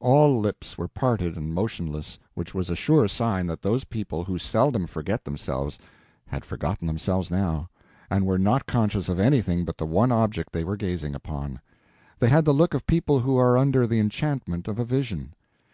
[0.00, 4.36] All lips were parted and motionless, which was a sure sign that those people, who
[4.36, 5.78] seldom forget themselves,
[6.26, 7.70] had forgotten themselves now,
[8.10, 11.58] and were not conscious of anything but the one object they were gazing upon.
[12.18, 15.32] They had the look of people who are under the enchantment of a vision.